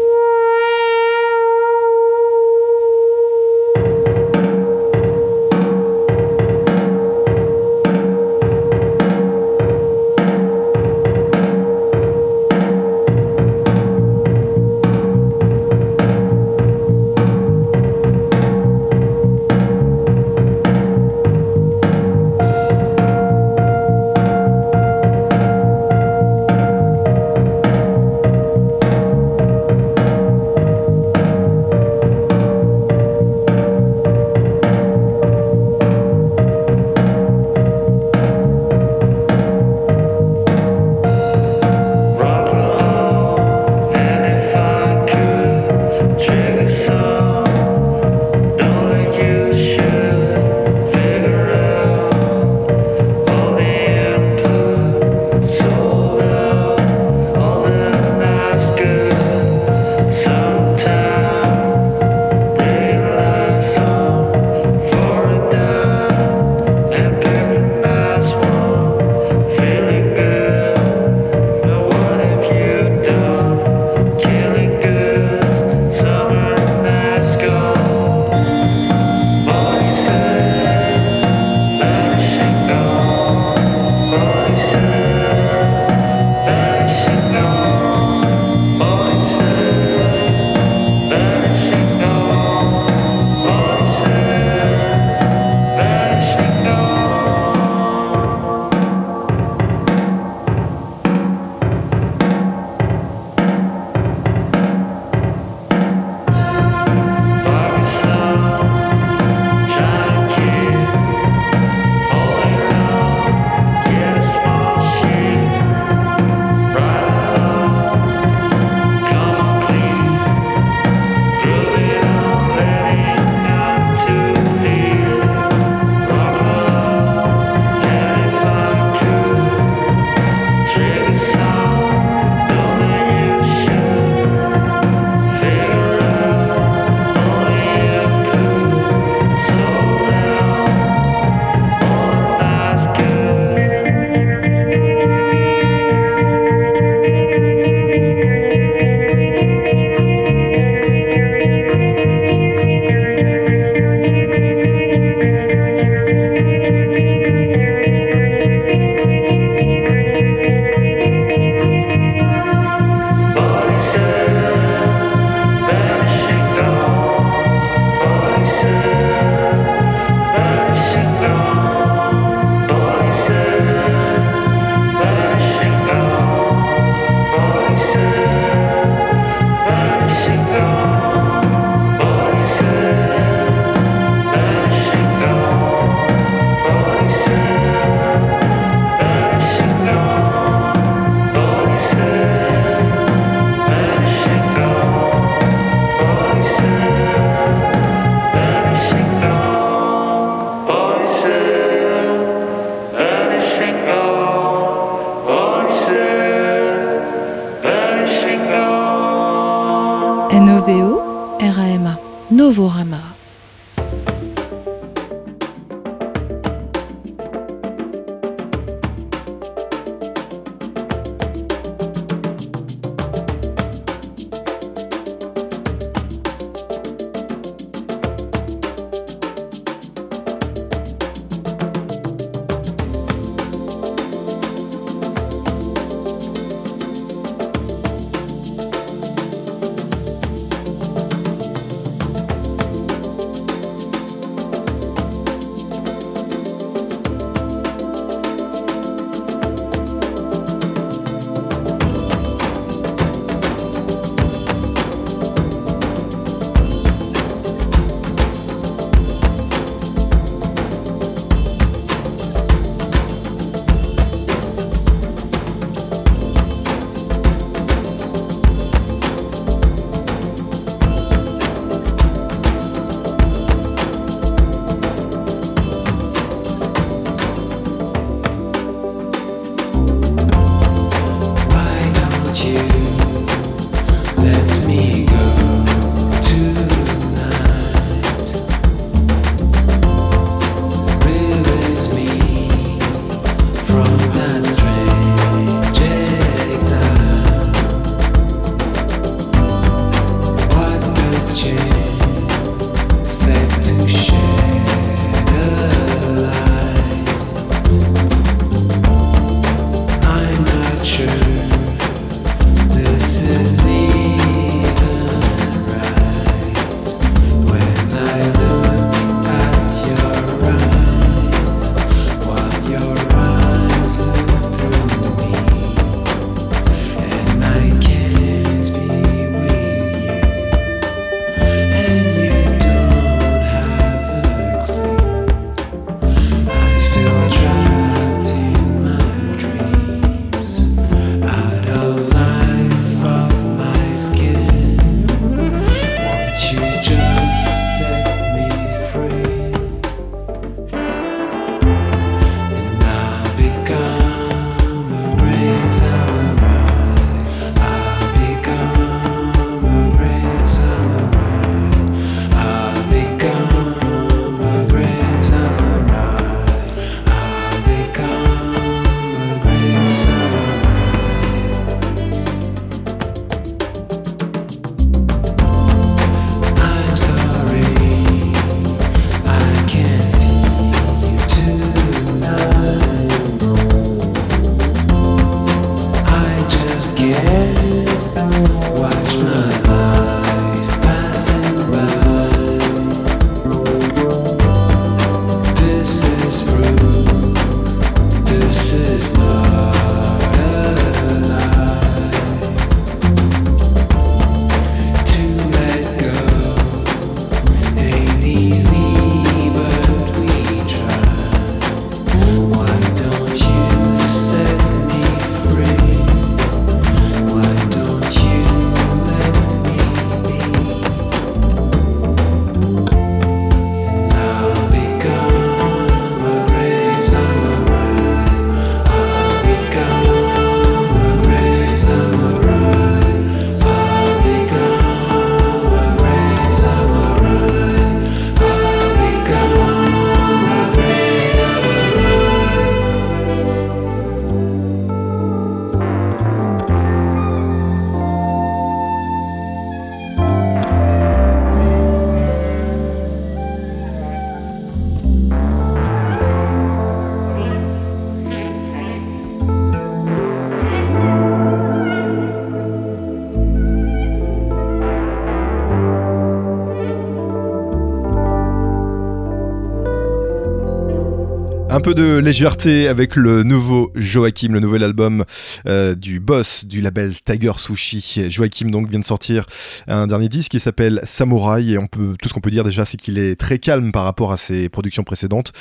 Peu 471.87 471.95
de 471.95 472.19
légèreté 472.19 472.89
avec 472.89 473.15
le 473.15 473.45
nouveau 473.45 473.93
Joachim, 473.95 474.49
le 474.51 474.59
nouvel 474.59 474.83
album 474.83 475.25
euh, 475.69 475.95
du 475.95 476.19
boss 476.19 476.65
du 476.65 476.81
label 476.81 477.15
Tiger 477.25 477.53
Sushi. 477.59 478.29
Joachim 478.29 478.71
donc 478.71 478.91
vient 478.91 478.99
de 478.99 479.05
sortir 479.05 479.47
un 479.87 480.09
dernier 480.09 480.29
disque 480.29 480.51
qui 480.51 480.59
s'appelle 480.59 481.01
Samouraï 481.05 481.75
et 481.75 481.79
on 481.79 481.87
peut 481.87 482.17
tout 482.21 482.29
ce 482.29 482.35
qu'on 482.35 482.41
peut 482.41 482.51
dire 482.51 482.65
déjà 482.65 482.85
c'est 482.85 482.97
qu'il 482.97 483.21
est 483.21 483.39
très 483.39 483.61
calme 483.61 483.93
par 483.93 484.03
rapport 484.03 484.33
à 484.33 484.37
ses 484.37 484.69
productions 484.69 485.05
précédentes. 485.05 485.53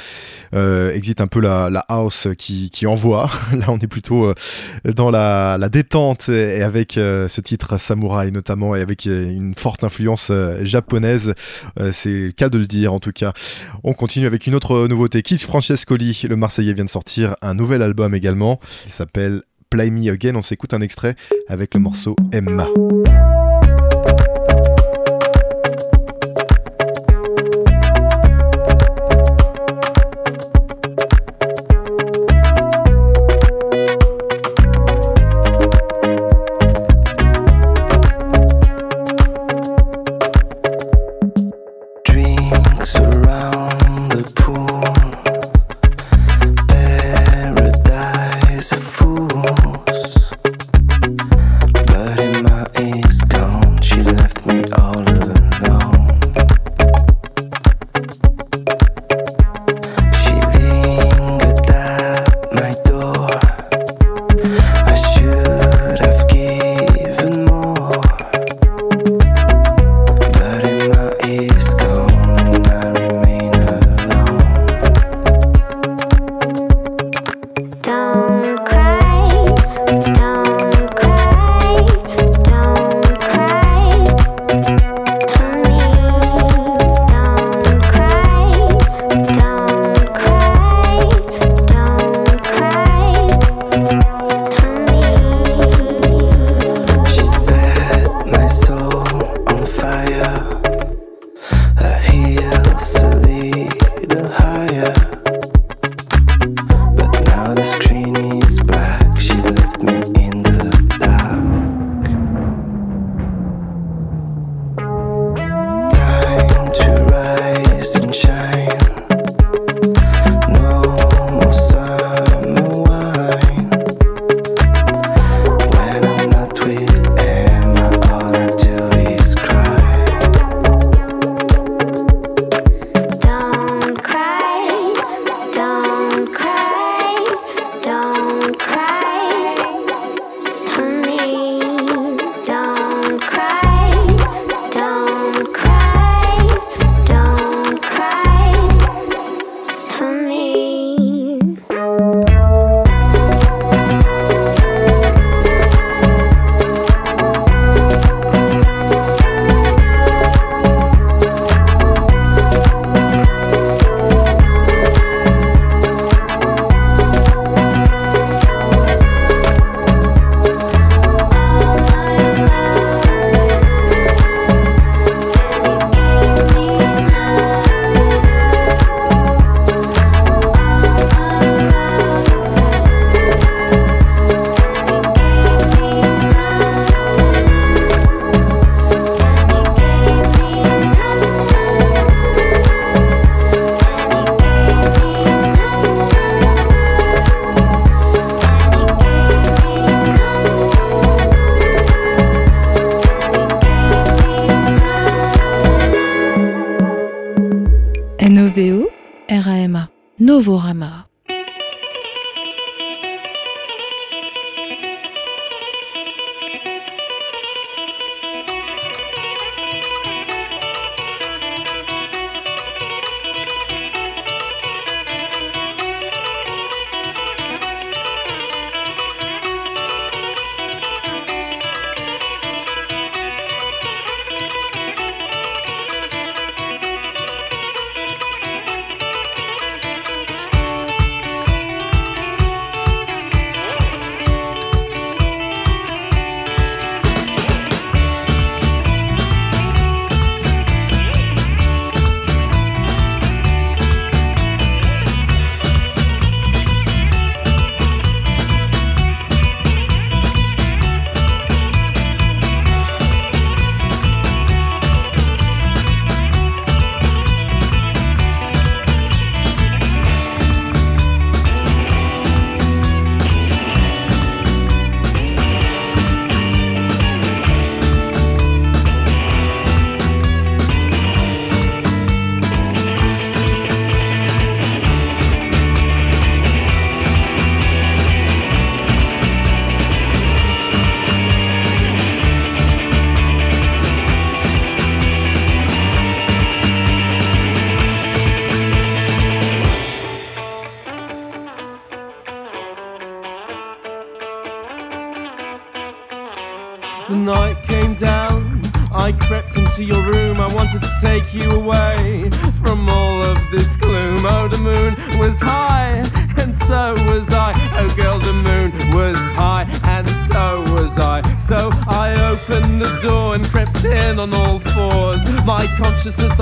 Euh, 0.56 0.92
existe 0.96 1.22
un 1.22 1.28
peu 1.28 1.40
la, 1.42 1.68
house 1.90 2.28
qui, 2.40 2.88
envoie. 2.88 3.30
Là 3.52 3.66
on 3.68 3.78
est 3.78 3.86
plutôt 3.86 4.26
euh, 4.26 4.34
dans 4.96 5.12
la, 5.12 5.60
détente 5.70 6.30
et 6.30 6.64
avec 6.64 6.94
ce 6.94 7.42
titre 7.42 7.80
Samouraï 7.80 8.32
notamment 8.32 8.76
et 8.76 8.82
avec 8.82 9.06
une 9.06 9.54
forte 9.56 9.84
influence 9.84 10.32
japonaise. 10.64 11.36
c'est 11.92 12.34
cas 12.36 12.50
de 12.50 12.58
le 12.58 12.66
dire 12.66 12.94
en 12.94 13.00
tout 13.00 13.12
cas. 13.12 13.34
On 13.84 13.94
continue 13.94 14.26
avec 14.26 14.48
une 14.48 14.56
autre 14.56 14.88
nouveauté. 14.88 15.22
Keith 15.22 15.44
Francescoli 15.44 16.15
le 16.24 16.36
Marseillais 16.36 16.74
vient 16.74 16.86
de 16.86 16.90
sortir 16.90 17.36
un 17.42 17.54
nouvel 17.54 17.82
album 17.82 18.16
également. 18.16 18.60
Il 18.86 18.92
s'appelle 18.92 19.44
Play 19.70 19.92
Me 19.92 20.12
Again. 20.12 20.36
On 20.36 20.42
s'écoute 20.42 20.74
un 20.74 20.82
extrait 20.82 21.16
avec 21.48 21.74
le 21.74 21.80
morceau 21.80 22.16
Emma. 22.32 22.68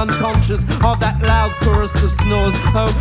unconscious 0.03 0.63
of 0.83 0.99
that 0.99 1.17
loud 1.29 1.51
chorus 1.61 1.95
of 2.03 2.11
snores. 2.11 2.53
Oh, 2.75 2.91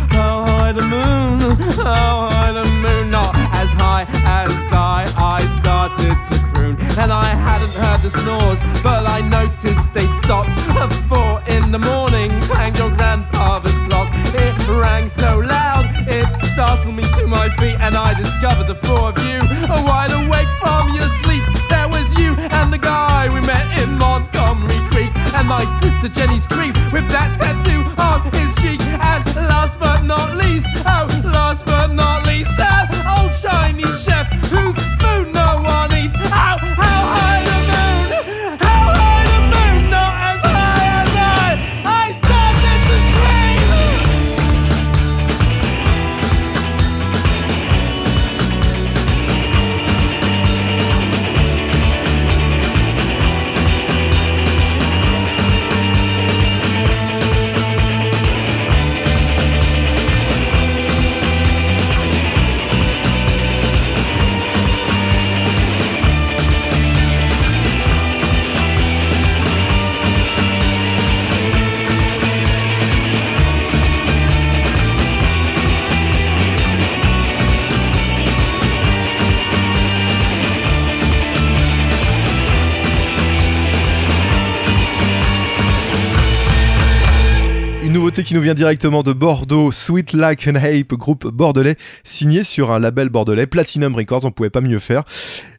directement 88.53 89.03
de 89.03 89.13
Bordeaux, 89.13 89.71
Sweet 89.71 90.13
Like 90.13 90.47
an 90.47 90.55
Ape, 90.55 90.93
groupe 90.93 91.27
bordelais, 91.27 91.75
signé 92.03 92.43
sur 92.43 92.71
un 92.71 92.79
label 92.79 93.09
bordelais, 93.09 93.47
Platinum 93.47 93.95
Records, 93.95 94.25
on 94.25 94.31
pouvait 94.31 94.49
pas 94.49 94.61
mieux 94.61 94.79
faire. 94.79 95.03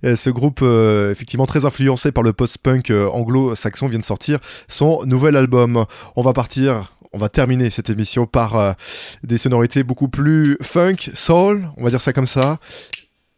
Euh, 0.04 0.16
ce 0.16 0.30
groupe, 0.30 0.60
euh, 0.62 1.10
effectivement 1.10 1.46
très 1.46 1.64
influencé 1.64 2.12
par 2.12 2.22
le 2.22 2.32
post-punk 2.32 2.90
euh, 2.90 3.08
anglo-saxon, 3.10 3.88
vient 3.88 3.98
de 3.98 4.04
sortir 4.04 4.38
son 4.68 5.04
nouvel 5.06 5.36
album. 5.36 5.84
On 6.16 6.22
va 6.22 6.32
partir 6.32 6.96
on 7.12 7.18
va 7.18 7.28
terminer 7.28 7.70
cette 7.70 7.90
émission 7.90 8.26
par 8.26 8.74
des 9.22 9.38
sonorités 9.38 9.84
beaucoup 9.84 10.08
plus 10.08 10.58
funk, 10.60 10.96
soul, 11.14 11.68
on 11.76 11.84
va 11.84 11.90
dire 11.90 12.00
ça 12.00 12.12
comme 12.12 12.26
ça, 12.26 12.58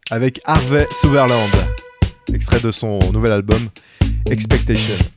avec 0.09 0.41
Harvey 0.45 0.87
Sutherland, 0.89 1.51
extrait 2.33 2.59
de 2.59 2.71
son 2.71 2.97
nouvel 3.13 3.33
album 3.33 3.69
Expectation. 4.31 5.16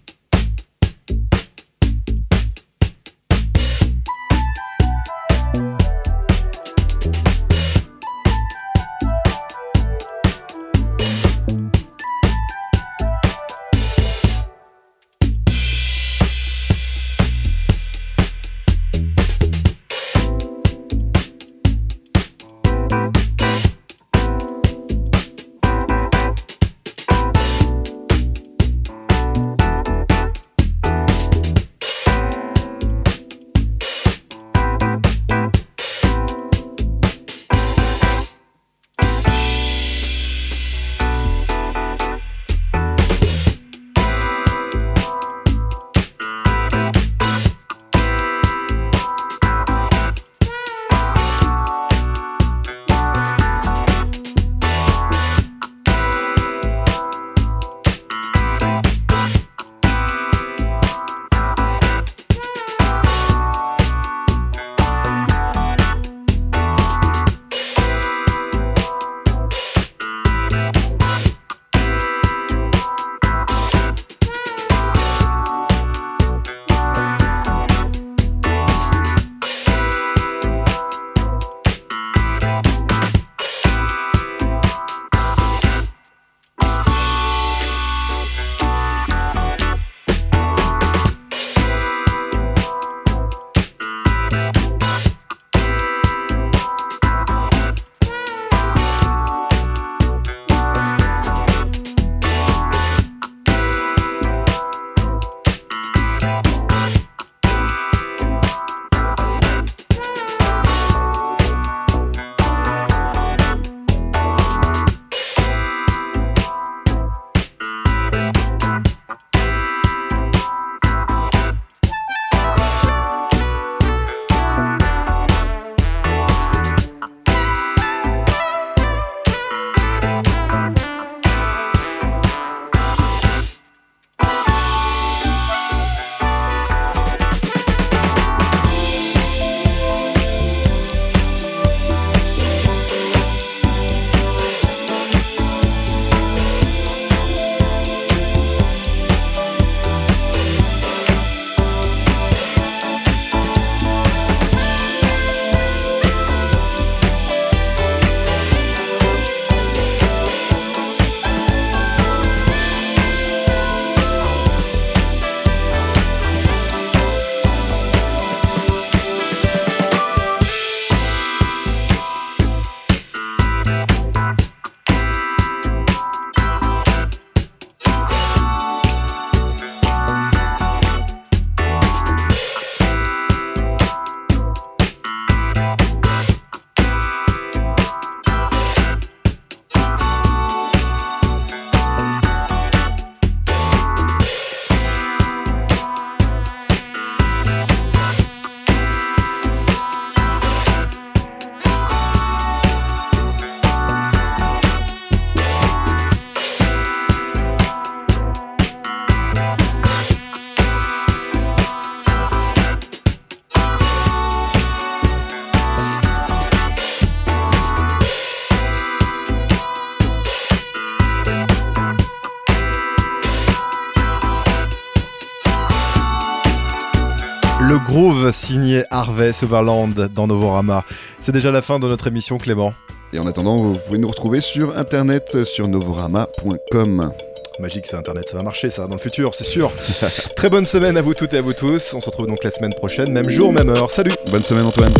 Signé 228.33 228.85
Harvey 228.91 229.33
Sutherland 229.33 230.09
dans 230.15 230.27
Novorama. 230.27 230.85
C'est 231.21 231.33
déjà 231.33 231.51
la 231.51 231.63
fin 231.63 231.79
de 231.79 231.89
notre 231.89 232.07
émission 232.07 232.39
Clément. 232.39 232.73
Et 233.13 233.19
en 233.19 233.27
attendant, 233.27 233.61
vous 233.61 233.75
pouvez 233.75 233.99
nous 233.99 234.09
retrouver 234.09 234.41
sur 234.41 234.77
internet 234.77 235.45
sur 235.45 235.69
novorama.com. 235.69 237.13
Magique, 237.59 237.87
c'est 237.87 237.97
Internet, 237.97 238.29
ça 238.29 238.39
va 238.39 238.43
marcher 238.43 238.71
ça 238.71 238.87
dans 238.87 238.95
le 238.95 239.01
futur, 239.01 239.35
c'est 239.35 239.45
sûr. 239.45 239.71
Très 240.37 240.49
bonne 240.49 240.65
semaine 240.65 240.97
à 240.97 241.03
vous 241.03 241.15
toutes 241.15 241.35
et 241.35 241.39
à 241.39 241.43
vous 241.43 241.53
tous. 241.53 241.95
On 241.95 242.01
se 242.01 242.07
retrouve 242.07 242.27
donc 242.27 242.43
la 242.43 242.51
semaine 242.51 242.73
prochaine, 242.73 243.13
même 243.13 243.29
jour, 243.29 243.53
même 243.53 243.69
heure. 243.69 243.91
Salut 243.91 244.13
Bonne 244.31 244.43
semaine 244.43 244.65
Antoine 244.65 244.93